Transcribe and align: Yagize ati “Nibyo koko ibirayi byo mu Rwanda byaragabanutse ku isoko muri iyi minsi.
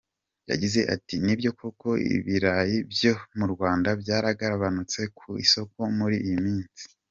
Yagize 0.49 0.79
ati 0.95 1.15
“Nibyo 1.25 1.51
koko 1.59 1.89
ibirayi 2.15 2.77
byo 2.91 3.13
mu 3.37 3.45
Rwanda 3.53 3.89
byaragabanutse 4.01 5.01
ku 5.17 5.29
isoko 5.45 5.79
muri 5.97 6.15
iyi 6.25 6.37
minsi. 6.45 6.83